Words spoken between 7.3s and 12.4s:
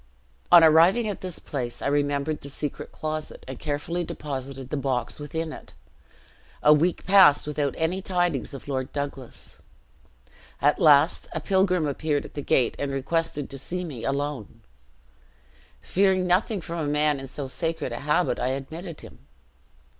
without any tidings of Lord Douglas. At last a pilgrim appeared at